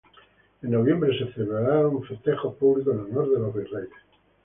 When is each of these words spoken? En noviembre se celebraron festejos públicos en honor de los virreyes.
En 0.63 0.71
noviembre 0.71 1.15
se 1.15 1.31
celebraron 1.31 2.01
festejos 2.01 2.55
públicos 2.55 2.95
en 2.95 3.01
honor 3.01 3.31
de 3.31 3.39
los 3.39 3.53
virreyes. 3.53 3.93